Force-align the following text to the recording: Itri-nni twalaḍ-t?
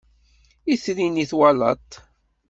Itri-nni 0.73 1.25
twalaḍ-t? 1.31 1.91